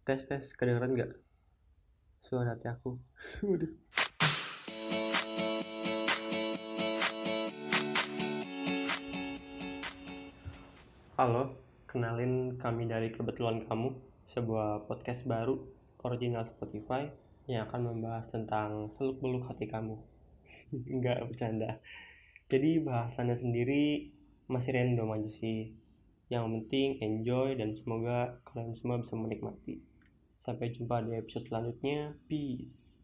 tes 0.00 0.24
tes 0.24 0.44
kedengeran 0.56 0.96
nggak? 0.96 1.12
Suara 2.24 2.56
hati 2.56 2.66
aku. 2.72 2.96
Waduh. 3.48 3.72
halo 11.20 11.52
kenalin 11.84 12.56
kami 12.56 12.88
dari 12.88 13.12
kebetulan 13.12 13.68
kamu 13.68 13.92
sebuah 14.32 14.88
podcast 14.88 15.28
baru 15.28 15.60
original 16.00 16.48
Spotify 16.48 17.12
yang 17.44 17.68
akan 17.68 17.92
membahas 17.92 18.24
tentang 18.32 18.88
seluk 18.96 19.20
beluk 19.20 19.44
hati 19.44 19.68
kamu. 19.68 20.00
Nggak 20.96 21.28
bercanda. 21.28 21.76
Jadi 22.48 22.80
bahasannya 22.80 23.36
sendiri 23.36 24.16
masih 24.48 24.72
random 24.72 25.12
aja 25.12 25.28
sih 25.28 25.76
yang 26.30 26.46
penting 26.46 27.02
enjoy 27.02 27.58
dan 27.58 27.74
semoga 27.74 28.38
kalian 28.46 28.70
semua 28.72 29.02
bisa 29.02 29.18
menikmati. 29.18 29.82
Sampai 30.38 30.70
jumpa 30.70 31.02
di 31.02 31.18
episode 31.18 31.50
selanjutnya. 31.50 32.14
Peace 32.30 32.99